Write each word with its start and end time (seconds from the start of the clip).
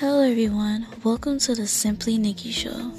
Hello, 0.00 0.22
everyone. 0.22 0.86
Welcome 1.04 1.38
to 1.40 1.54
the 1.54 1.66
Simply 1.66 2.16
Nikki 2.16 2.52
Show. 2.52 2.90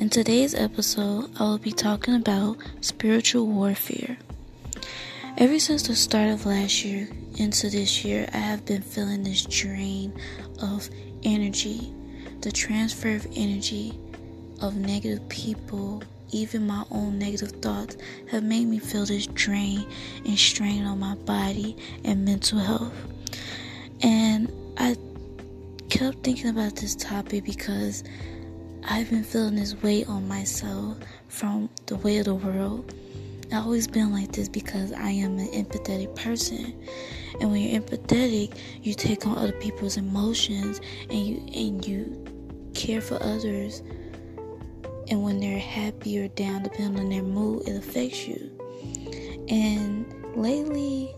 In 0.00 0.10
today's 0.10 0.52
episode, 0.52 1.30
I 1.38 1.44
will 1.44 1.58
be 1.58 1.70
talking 1.70 2.16
about 2.16 2.56
spiritual 2.80 3.46
warfare. 3.46 4.18
Ever 5.38 5.60
since 5.60 5.86
the 5.86 5.94
start 5.94 6.30
of 6.30 6.44
last 6.44 6.84
year 6.84 7.08
into 7.36 7.70
this 7.70 8.04
year, 8.04 8.28
I 8.34 8.38
have 8.38 8.66
been 8.66 8.82
feeling 8.82 9.22
this 9.22 9.44
drain 9.44 10.12
of 10.60 10.90
energy, 11.22 11.94
the 12.40 12.50
transfer 12.50 13.14
of 13.14 13.28
energy 13.36 13.96
of 14.60 14.74
negative 14.74 15.28
people, 15.28 16.02
even 16.32 16.66
my 16.66 16.82
own 16.90 17.16
negative 17.16 17.52
thoughts 17.62 17.96
have 18.32 18.42
made 18.42 18.66
me 18.66 18.80
feel 18.80 19.06
this 19.06 19.28
drain 19.28 19.86
and 20.26 20.36
strain 20.36 20.84
on 20.84 20.98
my 20.98 21.14
body 21.14 21.76
and 22.02 22.24
mental 22.24 22.58
health. 22.58 22.92
And 24.02 24.50
I 24.76 24.96
kept 25.94 26.24
thinking 26.24 26.50
about 26.50 26.74
this 26.74 26.96
topic 26.96 27.44
because 27.44 28.02
I've 28.82 29.08
been 29.10 29.22
feeling 29.22 29.54
this 29.54 29.80
weight 29.80 30.08
on 30.08 30.26
myself 30.26 30.98
from 31.28 31.70
the 31.86 31.94
weight 31.94 32.18
of 32.18 32.24
the 32.24 32.34
world. 32.34 32.92
I've 33.52 33.62
always 33.64 33.86
been 33.86 34.12
like 34.12 34.32
this 34.32 34.48
because 34.48 34.92
I 34.92 35.10
am 35.10 35.38
an 35.38 35.46
empathetic 35.52 36.16
person. 36.16 36.74
And 37.40 37.52
when 37.52 37.60
you're 37.60 37.80
empathetic, 37.80 38.58
you 38.82 38.92
take 38.94 39.24
on 39.24 39.38
other 39.38 39.52
people's 39.52 39.96
emotions 39.96 40.80
and 41.10 41.16
you 41.16 41.36
and 41.54 41.86
you 41.86 42.24
care 42.74 43.00
for 43.00 43.22
others. 43.22 43.80
And 45.06 45.22
when 45.22 45.38
they're 45.38 45.60
happy 45.60 46.18
or 46.18 46.26
down, 46.26 46.64
depending 46.64 47.04
on 47.04 47.08
their 47.08 47.22
mood, 47.22 47.68
it 47.68 47.76
affects 47.76 48.26
you. 48.26 48.50
And 49.48 50.12
lately, 50.34 51.14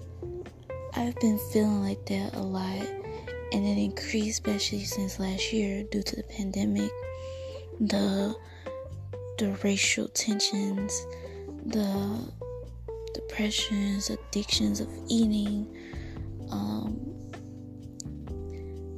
I've 0.92 1.18
been 1.20 1.38
feeling 1.50 1.82
like 1.82 2.04
that 2.06 2.34
a 2.34 2.42
lot 2.42 2.86
and 3.52 3.66
it 3.66 3.78
increased 3.78 4.46
especially 4.46 4.84
since 4.84 5.18
last 5.18 5.52
year 5.52 5.84
due 5.84 6.02
to 6.02 6.16
the 6.16 6.22
pandemic 6.24 6.90
the 7.80 8.34
the 9.38 9.52
racial 9.62 10.08
tensions 10.08 11.06
the 11.66 12.32
depressions 13.14 14.10
addictions 14.10 14.80
of 14.80 14.88
eating 15.08 15.66
um, 16.50 16.98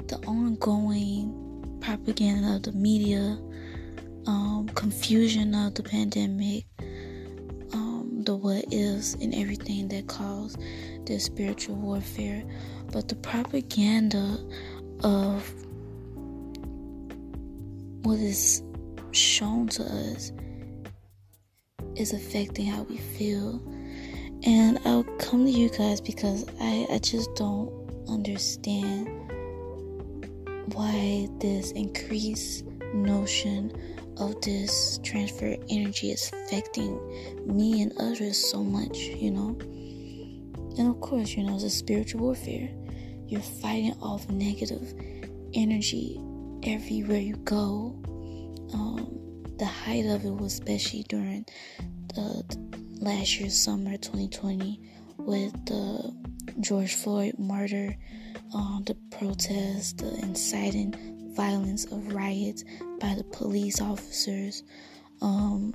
the 0.06 0.16
ongoing 0.26 1.78
propaganda 1.80 2.56
of 2.56 2.62
the 2.62 2.72
media 2.72 3.38
um, 4.26 4.68
confusion 4.74 5.54
of 5.54 5.74
the 5.74 5.82
pandemic 5.82 6.64
what 8.38 8.64
ifs 8.72 9.14
and 9.14 9.34
everything 9.34 9.88
that 9.88 10.06
caused 10.06 10.58
this 11.06 11.24
spiritual 11.24 11.76
warfare 11.76 12.44
but 12.92 13.08
the 13.08 13.16
propaganda 13.16 14.38
of 15.04 15.52
what 18.02 18.18
is 18.18 18.62
shown 19.12 19.68
to 19.68 19.82
us 19.82 20.32
is 21.96 22.12
affecting 22.12 22.66
how 22.66 22.82
we 22.82 22.96
feel. 22.96 23.60
And 24.44 24.78
I'll 24.84 25.04
come 25.18 25.44
to 25.44 25.50
you 25.50 25.68
guys 25.68 26.00
because 26.00 26.46
I, 26.60 26.86
I 26.90 26.98
just 26.98 27.34
don't 27.34 27.70
understand 28.08 29.08
why 30.72 31.28
this 31.40 31.72
increased 31.72 32.64
notion 32.94 33.72
of 34.18 34.40
this 34.42 34.98
transfer 35.02 35.56
energy 35.68 36.10
is 36.10 36.30
affecting 36.32 36.98
me 37.46 37.82
and 37.82 37.92
others 37.98 38.50
so 38.50 38.62
much, 38.62 38.96
you 38.98 39.30
know? 39.30 39.56
And 40.78 40.88
of 40.88 41.00
course, 41.00 41.34
you 41.34 41.44
know, 41.44 41.54
it's 41.54 41.64
a 41.64 41.70
spiritual 41.70 42.20
warfare. 42.22 42.70
You're 43.26 43.40
fighting 43.40 43.94
off 44.00 44.28
negative 44.28 44.94
energy 45.54 46.20
everywhere 46.62 47.20
you 47.20 47.36
go. 47.36 48.00
Um, 48.72 49.44
the 49.58 49.66
height 49.66 50.06
of 50.06 50.24
it 50.24 50.30
was 50.30 50.54
especially 50.54 51.04
during 51.08 51.44
the, 52.14 52.44
the 52.48 53.04
last 53.04 53.38
year's 53.38 53.58
summer 53.58 53.96
2020 53.96 54.80
with 55.18 55.52
the 55.66 56.14
George 56.60 56.94
Floyd 56.94 57.38
murder, 57.38 57.96
um, 58.54 58.82
the 58.86 58.94
protests, 59.10 59.92
the 59.94 60.14
inciting 60.20 61.17
violence 61.38 61.84
of 61.84 62.12
riots 62.12 62.64
by 63.00 63.14
the 63.14 63.22
police 63.22 63.80
officers, 63.80 64.64
um, 65.22 65.72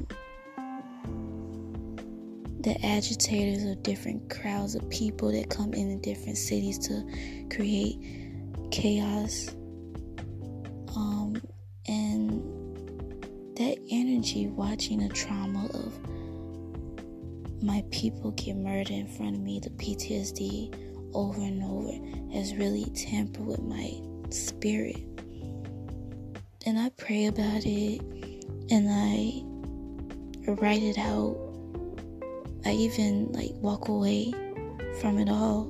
the 2.59 2.75
agitators 2.85 3.63
of 3.63 3.81
different 3.81 4.29
crowds 4.29 4.75
of 4.75 4.88
people 4.90 5.31
that 5.31 5.50
come 5.50 5.73
in 5.73 6.02
different 6.02 6.38
cities 6.38 6.78
to 6.78 7.02
create 7.50 7.97
chaos. 8.72 9.56
Um, 10.97 11.41
and 11.88 12.41
that 13.56 13.78
energy 13.90 14.47
watching 14.47 15.07
the 15.07 15.13
trauma 15.13 15.68
of 15.68 15.97
my 17.63 17.85
people 17.90 18.31
get 18.31 18.57
murdered 18.57 18.90
in 18.90 19.07
front 19.07 19.38
of 19.38 19.41
me, 19.41 19.62
the 19.62 19.69
PTSD 19.69 20.75
over 21.13 21.40
and 21.40 21.63
over 21.63 22.34
has 22.34 22.53
really 22.53 22.84
tampered 22.94 23.46
with 23.46 23.62
my 23.62 23.94
spirit. 24.29 25.12
And 26.66 26.79
I 26.79 26.90
pray 26.90 27.25
about 27.25 27.66
it 27.66 28.01
and 28.72 28.90
I 28.90 29.44
write 30.51 30.81
it 30.81 30.97
out 30.97 31.38
I 32.66 32.72
even 32.72 33.31
like 33.34 33.51
walk 33.56 33.90
away 33.90 34.34
from 35.02 35.19
it 35.19 35.29
all. 35.29 35.69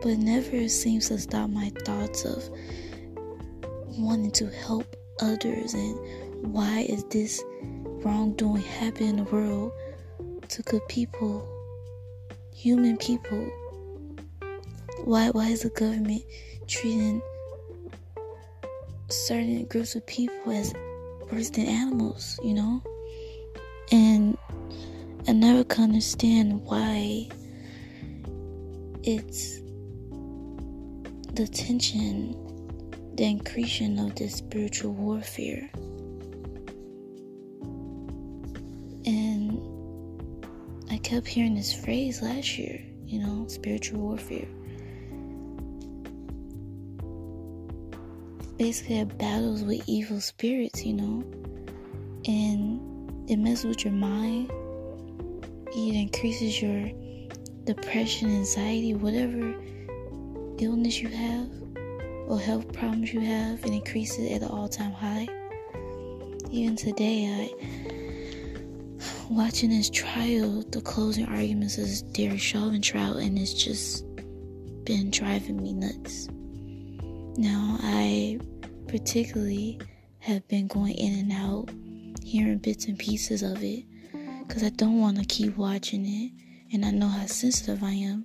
But 0.00 0.10
it 0.10 0.18
never 0.18 0.68
seems 0.68 1.08
to 1.08 1.18
stop 1.18 1.50
my 1.50 1.70
thoughts 1.84 2.24
of 2.24 2.48
wanting 3.98 4.30
to 4.30 4.46
help 4.48 4.96
others 5.20 5.74
and 5.74 6.54
why 6.54 6.86
is 6.88 7.04
this 7.04 7.42
wrongdoing 7.74 8.62
happening 8.62 9.10
in 9.10 9.16
the 9.16 9.24
world 9.24 9.72
to 10.48 10.62
good 10.62 10.86
people, 10.88 11.46
human 12.54 12.96
people? 12.96 13.46
Why 15.04 15.28
why 15.30 15.48
is 15.48 15.62
the 15.62 15.70
government 15.70 16.22
treating 16.66 17.20
certain 19.08 19.64
groups 19.66 19.94
of 19.94 20.06
people 20.06 20.52
as 20.52 20.74
worse 21.30 21.50
than 21.50 21.66
animals, 21.66 22.38
you 22.42 22.54
know? 22.54 22.82
And 23.90 24.36
I 25.26 25.32
never 25.32 25.64
can 25.64 25.84
understand 25.84 26.62
why 26.64 27.28
it's 29.02 29.60
the 31.32 31.46
tension, 31.46 32.34
the 33.14 33.24
increasing 33.24 33.98
of 33.98 34.14
this 34.16 34.34
spiritual 34.36 34.92
warfare. 34.92 35.70
And 39.06 39.58
I 40.90 40.98
kept 40.98 41.26
hearing 41.26 41.54
this 41.54 41.72
phrase 41.72 42.20
last 42.20 42.58
year, 42.58 42.82
you 43.06 43.20
know, 43.20 43.46
spiritual 43.48 44.00
warfare. 44.00 44.48
Basically, 48.58 48.98
it 48.98 49.16
battles 49.18 49.62
with 49.62 49.82
evil 49.88 50.20
spirits, 50.20 50.84
you 50.84 50.94
know, 50.94 51.24
and 52.26 53.30
it 53.30 53.36
messes 53.36 53.64
with 53.64 53.84
your 53.84 53.94
mind 53.94 54.50
it 55.86 55.94
increases 55.94 56.60
your 56.60 56.90
depression, 57.64 58.28
anxiety, 58.30 58.94
whatever 58.94 59.54
illness 60.58 61.00
you 61.00 61.08
have 61.08 61.48
or 62.26 62.38
health 62.38 62.72
problems 62.72 63.12
you 63.12 63.20
have, 63.20 63.64
it 63.64 63.72
increases 63.72 64.30
at 64.32 64.42
an 64.42 64.48
all 64.48 64.68
time 64.68 64.92
high. 64.92 65.28
Even 66.50 66.76
today, 66.76 67.26
I 67.26 69.04
watching 69.30 69.70
this 69.70 69.90
trial, 69.90 70.62
the 70.70 70.80
closing 70.80 71.26
arguments 71.26 71.78
of 71.78 71.84
this 71.84 72.02
Derek 72.02 72.40
Chauvin 72.40 72.82
trial, 72.82 73.18
and 73.18 73.38
it's 73.38 73.54
just 73.54 74.04
been 74.84 75.10
driving 75.10 75.62
me 75.62 75.74
nuts. 75.74 76.28
Now, 77.36 77.78
I 77.82 78.40
particularly 78.88 79.80
have 80.20 80.46
been 80.48 80.66
going 80.66 80.94
in 80.94 81.18
and 81.18 81.32
out, 81.32 81.70
hearing 82.24 82.58
bits 82.58 82.86
and 82.86 82.98
pieces 82.98 83.42
of 83.42 83.62
it 83.62 83.84
because 84.46 84.62
I 84.62 84.70
don't 84.70 85.00
want 85.00 85.18
to 85.18 85.24
keep 85.26 85.56
watching 85.56 86.04
it, 86.06 86.32
and 86.72 86.84
I 86.84 86.90
know 86.90 87.08
how 87.08 87.26
sensitive 87.26 87.82
I 87.82 87.92
am. 87.92 88.24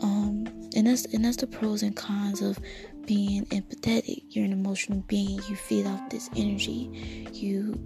Um, 0.00 0.46
and 0.74 0.86
that's 0.86 1.06
and 1.06 1.24
that's 1.24 1.36
the 1.36 1.46
pros 1.46 1.82
and 1.82 1.96
cons 1.96 2.42
of 2.42 2.58
being 3.06 3.46
empathetic. 3.46 4.24
You're 4.30 4.44
an 4.44 4.52
emotional 4.52 5.00
being. 5.06 5.40
You 5.48 5.56
feed 5.56 5.86
off 5.86 6.10
this 6.10 6.28
energy. 6.36 7.28
You 7.32 7.80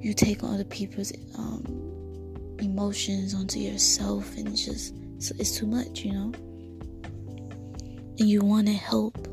you 0.00 0.14
take 0.14 0.42
on 0.42 0.54
other 0.54 0.64
people's 0.64 1.12
um, 1.38 1.64
emotions 2.58 3.34
onto 3.34 3.60
yourself, 3.60 4.36
and 4.36 4.48
it's 4.48 4.64
just 4.64 4.94
it's, 5.16 5.30
it's 5.32 5.56
too 5.56 5.66
much, 5.66 6.00
you 6.00 6.12
know. 6.12 6.32
And 8.18 8.28
you 8.28 8.40
want 8.40 8.66
to 8.68 8.72
help. 8.72 9.28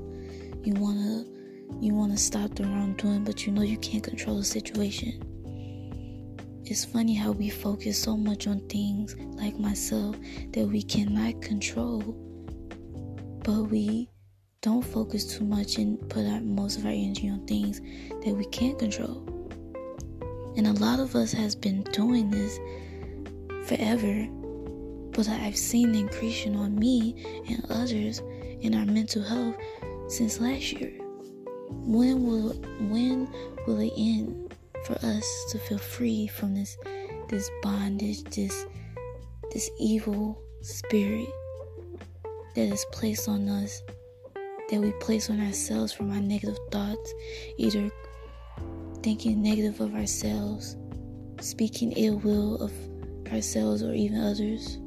You 0.63 0.74
want 0.74 0.97
to 1.00 1.40
you 1.79 1.94
want 1.94 2.12
to 2.12 2.18
stop 2.18 2.53
the 2.56 2.63
wrongdoing, 2.63 3.23
but 3.23 3.45
you 3.45 3.51
know 3.51 3.62
you 3.62 3.77
can't 3.77 4.03
control 4.03 4.38
the 4.38 4.44
situation. 4.44 5.21
It's 6.65 6.85
funny 6.85 7.13
how 7.13 7.31
we 7.31 7.50
focus 7.50 8.01
so 8.01 8.15
much 8.15 8.47
on 8.47 8.62
things 8.69 9.15
like 9.33 9.59
myself 9.59 10.15
that 10.53 10.65
we 10.65 10.81
cannot 10.81 11.41
control, 11.41 12.01
but 13.44 13.63
we 13.63 14.09
don't 14.62 14.85
focus 14.85 15.25
too 15.25 15.44
much 15.44 15.77
and 15.77 16.00
put 16.09 16.25
our, 16.27 16.39
most 16.39 16.77
of 16.77 16.85
our 16.85 16.91
energy 16.91 17.29
on 17.29 17.45
things 17.47 17.81
that 18.24 18.33
we 18.33 18.45
can't 18.45 18.77
control. 18.77 19.25
And 20.56 20.67
a 20.67 20.74
lot 20.74 21.00
of 21.00 21.15
us 21.15 21.31
has 21.31 21.56
been 21.56 21.83
doing 21.91 22.29
this 22.29 22.59
forever, 23.67 24.27
but 25.12 25.27
I've 25.27 25.57
seen 25.57 25.95
increasing 25.95 26.56
on 26.56 26.77
me 26.77 27.44
and 27.47 27.65
others 27.69 28.21
in 28.62 28.75
our 28.75 28.85
mental 28.85 29.24
health 29.24 29.56
since 30.07 30.39
last 30.39 30.74
year. 30.74 30.94
When 31.71 32.25
will 32.25 32.53
when 32.89 33.27
will 33.65 33.79
it 33.79 33.94
end 33.97 34.53
for 34.85 34.94
us 35.06 35.45
to 35.51 35.59
feel 35.59 35.77
free 35.77 36.27
from 36.27 36.53
this 36.53 36.77
this 37.29 37.50
bondage, 37.62 38.23
this 38.25 38.65
this 39.51 39.69
evil 39.79 40.41
spirit 40.62 41.27
that 42.56 42.68
is 42.68 42.85
placed 42.91 43.27
on 43.27 43.47
us, 43.47 43.81
that 44.69 44.79
we 44.79 44.91
place 44.94 45.29
on 45.29 45.39
ourselves 45.39 45.94
from 45.94 46.12
our 46.12 46.19
negative 46.19 46.57
thoughts, 46.71 47.13
either 47.57 47.89
thinking 49.01 49.41
negative 49.41 49.79
of 49.79 49.95
ourselves, 49.95 50.75
speaking 51.39 51.94
ill 51.94 52.17
will 52.19 52.62
of 52.62 52.74
ourselves 53.31 53.81
or 53.81 53.94
even 53.94 54.19
others 54.19 54.77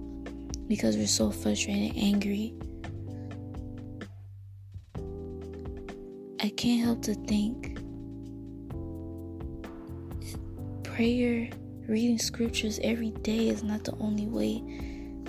because 0.69 0.97
we're 0.97 1.07
so 1.07 1.31
frustrated 1.31 1.95
and 1.95 1.99
angry. 1.99 2.55
I 6.45 6.51
can't 6.51 6.85
help 6.85 7.01
to 7.05 7.15
think 7.15 7.79
prayer, 10.83 11.49
reading 11.89 12.19
scriptures 12.19 12.79
every 12.85 13.13
day 13.23 13.49
is 13.49 13.63
not 13.63 13.83
the 13.85 13.97
only 13.97 14.27
way 14.27 14.59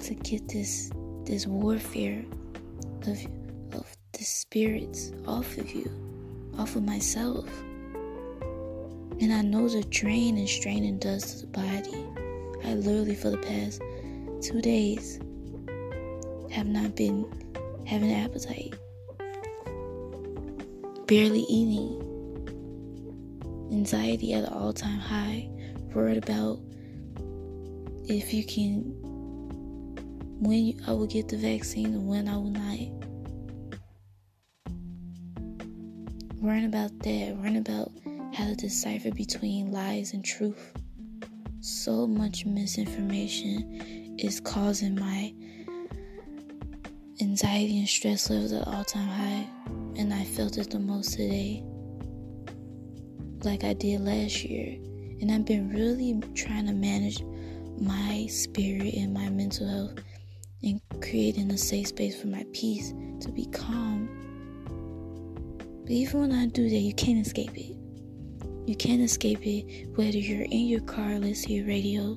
to 0.02 0.14
get 0.14 0.50
this 0.50 0.92
this 1.24 1.48
warfare 1.48 2.22
of 3.08 3.18
of 3.72 3.96
the 4.12 4.26
spirits 4.26 5.14
off 5.26 5.58
of 5.58 5.74
you, 5.74 5.90
off 6.58 6.76
of 6.76 6.84
myself. 6.84 7.48
And 9.22 9.32
I 9.32 9.42
know 9.42 9.70
the 9.70 9.86
drain 9.86 10.38
and 10.38 10.50
straining 10.50 10.98
does 10.98 11.36
to 11.36 11.46
the 11.46 11.48
body. 11.48 12.06
I 12.66 12.74
literally, 12.74 13.16
for 13.16 13.30
the 13.30 13.38
past 13.38 13.82
two 14.42 14.62
days, 14.62 15.22
have 16.52 16.68
not 16.68 16.94
been 16.98 17.26
having 17.86 18.12
an 18.12 18.20
appetite, 18.20 18.76
barely 21.08 21.46
eating, 21.50 22.02
anxiety 23.72 24.34
at 24.34 24.44
an 24.46 24.54
all 24.54 24.74
time 24.74 25.00
high, 25.00 25.50
worried 25.94 26.18
about 26.18 26.60
if 28.08 28.34
you 28.34 28.46
can, 28.46 28.84
when 30.40 30.80
I 30.88 30.92
will 30.92 31.08
get 31.08 31.28
the 31.28 31.38
vaccine 31.38 31.88
and 31.88 32.08
when 32.08 32.28
I 32.28 32.38
will 32.38 32.52
not. 32.52 32.80
Worrying 36.42 36.66
about 36.66 36.98
that, 37.00 37.36
worrying 37.38 37.58
about 37.58 37.92
how 38.34 38.46
to 38.48 38.56
decipher 38.56 39.12
between 39.12 39.72
lies 39.72 40.14
and 40.14 40.24
truth. 40.24 40.74
So 41.62 42.06
much 42.06 42.46
misinformation 42.46 44.16
is 44.20 44.40
causing 44.40 44.96
my 44.96 45.34
anxiety 47.22 47.80
and 47.80 47.88
stress 47.88 48.30
levels 48.30 48.52
at 48.52 48.68
all 48.68 48.84
time 48.84 49.08
high, 49.08 49.48
and 49.98 50.14
I 50.14 50.24
felt 50.24 50.58
it 50.58 50.70
the 50.70 50.80
most 50.80 51.14
today, 51.14 51.64
like 53.44 53.64
I 53.64 53.74
did 53.74 54.02
last 54.02 54.44
year. 54.44 54.78
And 55.22 55.32
I've 55.32 55.46
been 55.46 55.70
really 55.70 56.20
trying 56.34 56.68
to 56.68 56.74
manage 56.74 57.24
my 57.80 58.26
spirit 58.30 58.96
and 58.96 59.14
my 59.14 59.30
mental 59.30 59.68
health 59.68 60.00
and 60.64 60.82
creating 61.02 61.52
a 61.52 61.58
safe 61.58 61.88
space 61.88 62.20
for 62.20 62.28
my 62.28 62.46
peace 62.54 62.94
to 63.22 63.32
be 63.32 63.46
calm. 63.46 64.10
But 65.84 65.92
even 65.92 66.22
when 66.22 66.32
I 66.34 66.48
do 66.48 66.70
that, 66.70 66.76
you 66.76 66.94
can't 66.94 67.26
escape 67.26 67.56
it. 67.56 67.78
You 68.68 68.76
can't 68.76 69.02
escape 69.02 69.46
it 69.46 69.88
whether 69.96 70.18
you're 70.18 70.42
in 70.42 70.68
your 70.68 70.82
car 70.82 71.20
listening 71.20 71.64
to 71.64 71.68
radio 71.68 72.16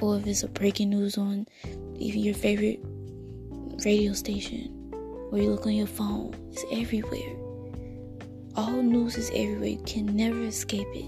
or 0.00 0.16
if 0.16 0.26
it's 0.26 0.44
a 0.44 0.48
breaking 0.48 0.90
news 0.90 1.18
on 1.18 1.46
even 1.98 2.20
your 2.20 2.34
favorite 2.34 2.78
radio 3.84 4.12
station 4.12 4.77
or 5.30 5.38
you 5.38 5.50
look 5.50 5.66
on 5.66 5.72
your 5.72 5.86
phone. 5.86 6.34
It's 6.52 6.64
everywhere. 6.72 7.36
All 8.56 8.82
news 8.82 9.16
is 9.16 9.30
everywhere. 9.30 9.68
You 9.68 9.82
can 9.86 10.06
never 10.06 10.42
escape 10.42 10.88
it. 10.94 11.04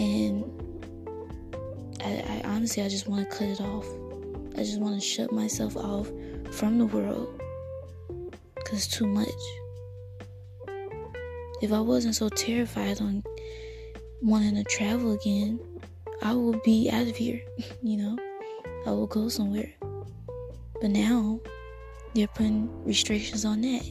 And 0.00 0.44
I, 2.04 2.42
I 2.44 2.48
honestly, 2.48 2.82
I 2.82 2.88
just 2.88 3.08
want 3.08 3.28
to 3.28 3.36
cut 3.36 3.48
it 3.48 3.60
off. 3.60 3.86
I 4.56 4.62
just 4.62 4.80
want 4.80 4.94
to 4.94 5.00
shut 5.00 5.32
myself 5.32 5.76
off 5.76 6.10
from 6.50 6.78
the 6.78 6.86
world 6.86 7.40
because 8.54 8.86
it's 8.86 8.88
too 8.88 9.06
much 9.06 9.28
if 11.60 11.72
I 11.72 11.80
wasn't 11.80 12.14
so 12.14 12.28
terrified 12.28 13.00
on 13.00 13.22
wanting 14.22 14.54
to 14.54 14.64
travel 14.64 15.12
again, 15.12 15.58
I 16.22 16.32
would 16.32 16.62
be 16.62 16.88
out 16.90 17.08
of 17.08 17.16
here, 17.16 17.40
you 17.82 17.96
know? 17.96 18.18
I 18.86 18.90
will 18.90 19.06
go 19.06 19.28
somewhere. 19.28 19.72
But 20.80 20.90
now, 20.90 21.40
they're 22.14 22.28
putting 22.28 22.68
restrictions 22.84 23.44
on 23.44 23.60
that. 23.62 23.82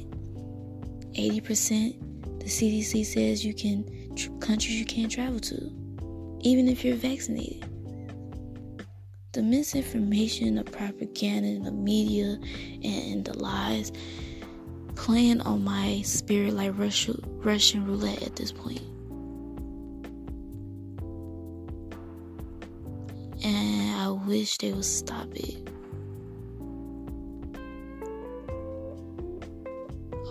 80% 1.13 2.07
the 2.47 2.53
CDC 2.53 3.05
says 3.05 3.43
you 3.43 3.53
can, 3.53 3.83
tr- 4.15 4.31
countries 4.39 4.79
you 4.79 4.85
can't 4.85 5.11
travel 5.11 5.37
to, 5.37 5.55
even 6.41 6.69
if 6.69 6.85
you're 6.85 6.95
vaccinated. 6.95 7.65
The 9.33 9.41
misinformation, 9.41 10.55
the 10.55 10.63
propaganda, 10.63 11.61
the 11.61 11.73
media, 11.73 12.39
and 12.83 13.25
the 13.25 13.37
lies 13.37 13.91
playing 14.95 15.41
on 15.41 15.63
my 15.63 16.01
spirit 16.03 16.53
like 16.53 16.77
Russian, 16.77 17.21
Russian 17.25 17.85
roulette 17.85 18.23
at 18.23 18.37
this 18.37 18.53
point. 18.53 18.81
And 23.43 23.95
I 23.95 24.09
wish 24.09 24.57
they 24.57 24.71
would 24.71 24.85
stop 24.85 25.27
it. 25.35 25.69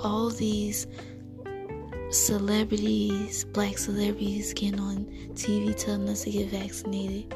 All 0.07 0.31
these 0.31 0.87
celebrities, 2.11 3.45
black 3.45 3.77
celebrities, 3.77 4.55
getting 4.55 4.79
on 4.79 5.07
TV 5.35 5.75
telling 5.75 6.09
us 6.09 6.23
to 6.23 6.31
get 6.31 6.51
vaccinated 6.51 7.35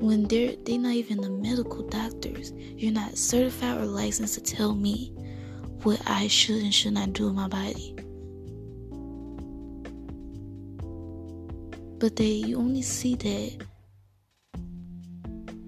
when 0.00 0.24
they're 0.24 0.56
they're 0.64 0.78
not 0.78 0.94
even 0.94 1.20
the 1.20 1.30
medical 1.30 1.82
doctors. 1.88 2.52
You're 2.52 2.92
not 2.92 3.16
certified 3.16 3.78
or 3.78 3.86
licensed 3.86 4.34
to 4.34 4.40
tell 4.40 4.74
me 4.74 5.12
what 5.82 6.00
I 6.06 6.26
should 6.26 6.62
and 6.62 6.74
should 6.74 6.94
not 6.94 7.12
do 7.12 7.26
with 7.26 7.34
my 7.34 7.46
body. 7.46 7.94
But 11.98 12.16
they 12.16 12.24
you 12.26 12.58
only 12.58 12.82
see 12.82 13.14
that 13.14 13.66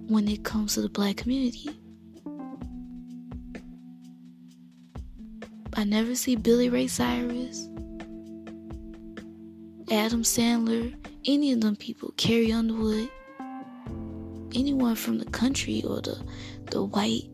when 0.08 0.26
it 0.26 0.42
comes 0.42 0.74
to 0.74 0.82
the 0.82 0.88
black 0.88 1.16
community. 1.18 1.79
I 5.80 5.84
never 5.84 6.14
see 6.14 6.36
Billy 6.36 6.68
Ray 6.68 6.88
Cyrus, 6.88 7.66
Adam 9.90 10.22
Sandler, 10.22 10.94
any 11.24 11.52
of 11.52 11.62
them 11.62 11.74
people, 11.74 12.12
Carrie 12.18 12.52
Underwood 12.52 13.08
anyone 14.54 14.94
from 14.94 15.16
the 15.16 15.24
country 15.30 15.82
or 15.86 16.02
the 16.02 16.22
the 16.70 16.84
white 16.84 17.30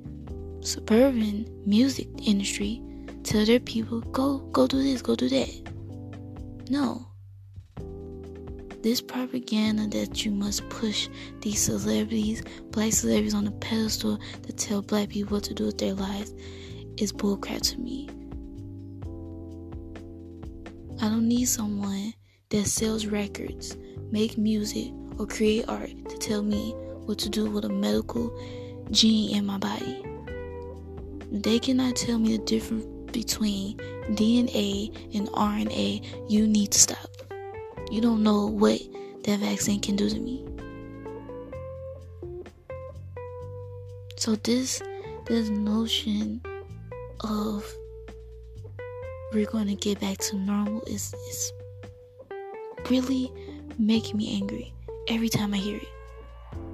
suburban 0.61 1.45
music 1.67 2.07
industry 2.25 2.81
tell 3.25 3.45
their 3.45 3.59
people 3.59 4.01
go 4.13 4.39
go 4.53 4.69
do 4.69 4.81
this, 4.81 5.03
go 5.03 5.17
do 5.17 5.29
that. 5.29 5.73
No. 6.71 7.09
This 8.81 9.01
propaganda 9.01 9.89
that 9.89 10.25
you 10.25 10.31
must 10.31 10.69
push 10.69 11.09
these 11.41 11.61
celebrities, 11.61 12.45
black 12.71 12.93
celebrities 12.93 13.35
on 13.35 13.49
a 13.49 13.51
pedestal 13.51 14.21
to 14.43 14.53
tell 14.53 14.83
black 14.83 15.09
people 15.09 15.35
what 15.35 15.45
to 15.45 15.55
do 15.55 15.67
with 15.67 15.79
their 15.79 15.95
lives 15.95 16.33
is 16.97 17.13
bullcrap 17.13 17.63
to 17.73 17.81
me. 17.81 18.09
I 21.01 21.09
don't 21.09 21.29
need 21.29 21.47
someone 21.47 22.15
that 22.49 22.67
sells 22.67 23.07
records, 23.07 23.77
make 24.11 24.39
music, 24.39 24.93
or 25.19 25.27
create 25.27 25.69
art 25.69 25.91
to 26.09 26.17
tell 26.19 26.43
me 26.43 26.73
what 27.05 27.19
to 27.19 27.29
do 27.29 27.51
with 27.51 27.65
a 27.65 27.69
medical 27.69 28.37
gene 28.91 29.37
in 29.37 29.47
my 29.47 29.59
body. 29.59 30.03
They 31.31 31.59
cannot 31.59 31.97
tell 31.97 32.19
me 32.19 32.37
the 32.37 32.45
difference 32.45 32.87
between 33.13 33.77
DNA 34.13 34.95
and 35.15 35.29
RNA. 35.29 36.31
You 36.31 36.47
need 36.47 36.73
to 36.73 36.79
stop. 36.79 37.11
You 37.91 38.01
don't 38.01 38.23
know 38.23 38.47
what 38.47 38.81
that 39.25 39.41
vaccine 39.41 39.81
can 39.81 39.97
do 39.97 40.09
to 40.09 40.19
me. 40.19 40.45
So 44.17 44.35
this 44.37 44.83
this 45.27 45.49
notion 45.51 46.41
of 47.21 47.65
we're 49.33 49.47
going 49.47 49.67
to 49.67 49.75
get 49.75 50.01
back 50.01 50.19
to 50.19 50.37
normal 50.37 50.83
is 50.83 51.15
is 51.31 51.53
really 52.91 53.33
making 53.79 54.17
me 54.17 54.37
angry 54.37 54.73
every 55.09 55.29
time 55.29 55.55
I 55.55 55.59
hear 55.59 55.77
it. 55.77 55.89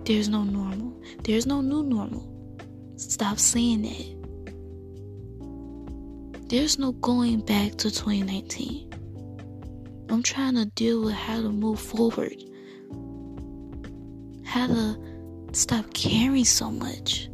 There's 0.05 0.29
no 0.29 0.43
normal. 0.43 0.93
There's 1.23 1.47
no 1.47 1.61
new 1.61 1.83
normal. 1.83 2.29
Stop 2.97 3.39
saying 3.39 3.83
that. 3.83 4.23
There's 6.49 6.79
no 6.79 6.93
going 6.93 7.41
back 7.41 7.77
to 7.79 7.91
2019. 7.91 8.93
I'm 10.11 10.23
trying 10.23 10.57
to 10.57 10.67
deal 10.67 11.03
with 11.03 11.15
how 11.15 11.41
to 11.41 11.49
move 11.51 11.81
forward, 11.81 12.37
how 14.45 14.67
to 14.67 14.99
stop 15.53 15.95
caring 15.95 16.45
so 16.45 16.71
much. 16.71 17.31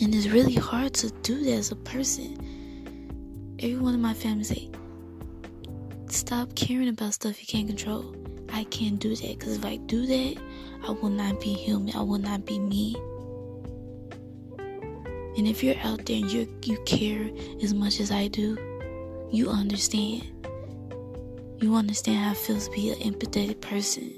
And 0.00 0.14
it's 0.14 0.26
really 0.26 0.54
hard 0.54 0.92
to 0.94 1.10
do 1.22 1.42
that 1.44 1.52
as 1.52 1.70
a 1.70 1.76
person. 1.76 2.53
Everyone 3.64 3.94
in 3.94 4.02
my 4.02 4.12
family 4.12 4.44
say, 4.44 4.68
stop 6.10 6.54
caring 6.54 6.90
about 6.90 7.14
stuff 7.14 7.40
you 7.40 7.46
can't 7.46 7.66
control. 7.66 8.14
I 8.52 8.64
can't 8.64 8.98
do 9.00 9.16
that 9.16 9.38
because 9.38 9.56
if 9.56 9.64
I 9.64 9.76
do 9.76 10.04
that, 10.04 10.36
I 10.86 10.90
will 10.90 11.08
not 11.08 11.40
be 11.40 11.54
human. 11.54 11.96
I 11.96 12.02
will 12.02 12.18
not 12.18 12.44
be 12.44 12.58
me. 12.58 12.94
And 15.38 15.48
if 15.48 15.64
you're 15.64 15.78
out 15.82 16.04
there 16.04 16.18
and 16.18 16.30
you 16.30 16.46
you 16.62 16.76
care 16.84 17.30
as 17.62 17.72
much 17.72 18.00
as 18.00 18.10
I 18.10 18.28
do, 18.28 18.58
you 19.32 19.48
understand. 19.48 20.30
You 21.58 21.74
understand 21.74 22.18
how 22.18 22.32
it 22.32 22.36
feels 22.36 22.68
to 22.68 22.74
be 22.74 22.90
an 22.90 22.98
empathetic 22.98 23.62
person 23.62 24.14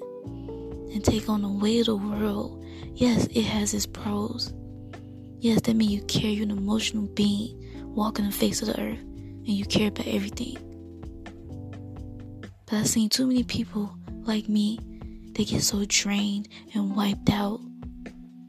and 0.92 1.04
take 1.04 1.28
on 1.28 1.42
the 1.42 1.48
weight 1.48 1.86
of 1.86 2.00
the 2.00 2.08
world. 2.08 2.64
Yes, 2.94 3.26
it 3.26 3.44
has 3.44 3.74
its 3.74 3.86
pros. 3.86 4.52
Yes, 5.38 5.60
that 5.60 5.76
means 5.76 5.92
you 5.92 6.02
care. 6.02 6.32
You're 6.32 6.42
an 6.42 6.50
emotional 6.50 7.06
being 7.06 7.62
walking 7.94 8.24
the 8.24 8.32
face 8.32 8.60
of 8.60 8.66
the 8.66 8.80
earth 8.80 9.04
and 9.46 9.54
you 9.54 9.64
care 9.64 9.88
about 9.88 10.06
everything. 10.06 10.56
But 12.66 12.78
I've 12.78 12.88
seen 12.88 13.08
too 13.08 13.26
many 13.26 13.44
people 13.44 13.96
like 14.08 14.48
me, 14.48 14.80
they 15.32 15.44
get 15.44 15.62
so 15.62 15.84
drained 15.86 16.48
and 16.74 16.96
wiped 16.96 17.30
out 17.30 17.60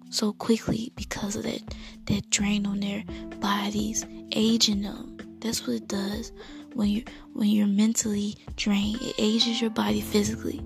so 0.09 0.33
quickly 0.33 0.91
because 0.95 1.35
of 1.35 1.43
that 1.43 1.61
that 2.05 2.29
drain 2.29 2.65
on 2.65 2.79
their 2.79 3.03
bodies, 3.39 4.05
aging 4.31 4.81
them. 4.81 5.17
That's 5.39 5.67
what 5.67 5.75
it 5.75 5.87
does 5.87 6.31
when 6.73 6.89
you 6.89 7.03
when 7.33 7.49
you're 7.49 7.67
mentally 7.67 8.35
drained. 8.55 9.01
It 9.01 9.15
ages 9.19 9.61
your 9.61 9.69
body 9.69 10.01
physically. 10.01 10.61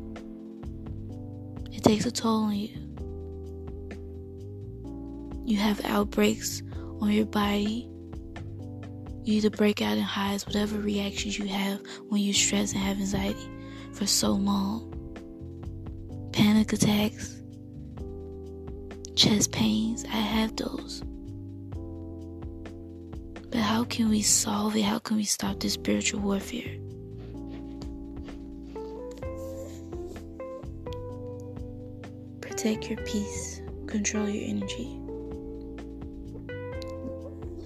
It 1.71 1.83
takes 1.83 2.05
a 2.05 2.11
toll 2.11 2.43
on 2.43 2.55
you. 2.55 2.77
You 5.45 5.57
have 5.57 5.83
outbreaks 5.83 6.61
on 7.01 7.11
your 7.11 7.25
body. 7.25 7.89
You 9.23 9.35
either 9.35 9.49
break 9.51 9.81
out 9.81 9.97
in 9.97 10.03
highs, 10.03 10.47
whatever 10.47 10.79
reactions 10.79 11.37
you 11.37 11.45
have 11.45 11.79
when 12.09 12.21
you 12.21 12.33
stress 12.33 12.73
and 12.73 12.81
have 12.81 12.97
anxiety 12.97 13.49
for 13.93 14.07
so 14.07 14.31
long. 14.31 14.87
Panic 16.33 16.73
attacks, 16.73 17.41
chest 19.15 19.51
pains. 19.51 20.05
I 20.05 20.17
have 20.17 20.55
those. 20.55 21.03
But 23.51 23.59
how 23.59 23.83
can 23.83 24.09
we 24.09 24.21
solve 24.21 24.75
it? 24.75 24.83
How 24.83 24.97
can 24.97 25.17
we 25.17 25.25
stop 25.25 25.59
this 25.59 25.73
spiritual 25.73 26.21
warfare? 26.21 26.77
Protect 32.39 32.89
your 32.89 32.99
peace, 33.05 33.61
control 33.87 34.27
your 34.29 34.49
energy, 34.49 34.99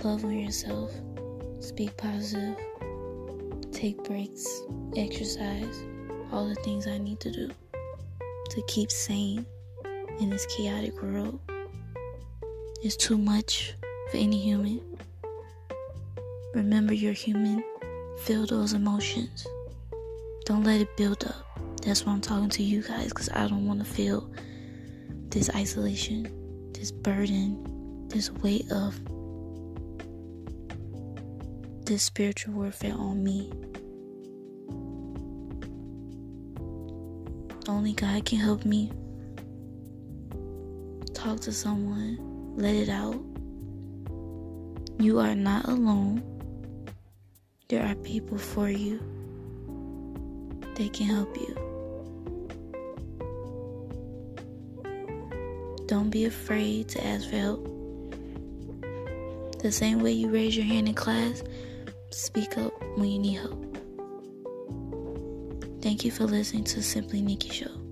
love 0.03 0.25
on 0.25 0.39
yourself, 0.39 0.91
speak 1.65 1.97
positive, 1.97 2.55
take 3.71 4.03
breaks, 4.03 4.45
exercise, 4.95 5.83
all 6.31 6.47
the 6.47 6.55
things 6.63 6.85
I 6.85 6.99
need 6.99 7.19
to 7.21 7.31
do 7.31 7.49
to 8.51 8.61
keep 8.67 8.91
sane 8.91 9.45
in 10.19 10.29
this 10.29 10.45
chaotic 10.45 11.01
world 11.01 11.39
is 12.83 12.95
too 12.95 13.17
much 13.17 13.73
for 14.11 14.17
any 14.17 14.39
human. 14.39 14.79
Remember 16.53 16.93
you're 16.93 17.13
human. 17.13 17.63
Feel 18.19 18.45
those 18.45 18.73
emotions. 18.73 19.47
Don't 20.45 20.63
let 20.63 20.81
it 20.81 20.95
build 20.95 21.25
up. 21.25 21.59
That's 21.81 22.05
why 22.05 22.13
I'm 22.13 22.21
talking 22.21 22.49
to 22.49 22.63
you 22.63 22.83
guys 22.83 23.09
because 23.09 23.29
I 23.33 23.47
don't 23.47 23.67
want 23.67 23.79
to 23.79 23.85
feel 23.85 24.31
this 25.29 25.49
isolation, 25.55 26.71
this 26.73 26.91
burden, 26.91 28.07
this 28.07 28.31
weight 28.31 28.71
of 28.71 28.99
this 31.85 32.03
spiritual 32.03 32.53
warfare 32.53 32.93
on 32.93 33.23
me. 33.23 33.51
Only 37.67 37.93
God 37.93 38.25
can 38.25 38.39
help 38.39 38.65
me 38.65 38.91
talk 41.13 41.39
to 41.39 41.51
someone, 41.51 42.19
let 42.55 42.75
it 42.75 42.89
out. 42.89 43.19
You 44.99 45.19
are 45.19 45.33
not 45.33 45.65
alone. 45.65 46.21
There 47.67 47.83
are 47.83 47.95
people 47.95 48.37
for 48.37 48.69
you. 48.69 48.99
They 50.75 50.89
can 50.89 51.07
help 51.07 51.35
you. 51.35 51.55
Don't 55.87 56.09
be 56.09 56.25
afraid 56.25 56.89
to 56.89 57.03
ask 57.03 57.29
for 57.29 57.37
help. 57.37 57.65
The 59.63 59.71
same 59.71 60.01
way 60.01 60.11
you 60.11 60.29
raise 60.29 60.55
your 60.55 60.65
hand 60.65 60.87
in 60.87 60.93
class, 60.93 61.43
speak 62.15 62.57
up 62.57 62.73
when 62.97 63.09
you 63.09 63.19
need 63.19 63.33
help. 63.33 63.61
Thank 65.81 66.05
you 66.05 66.11
for 66.11 66.23
listening 66.23 66.63
to 66.65 66.81
Simply 66.81 67.21
Nikki 67.21 67.49
Show. 67.49 67.84